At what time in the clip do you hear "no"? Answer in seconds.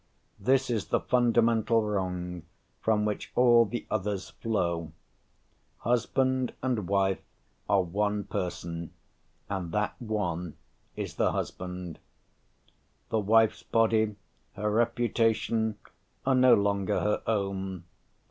16.33-16.55